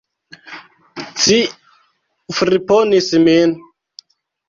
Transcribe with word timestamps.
Ci 1.21 1.37
friponis 2.41 3.15
min! 3.31 3.49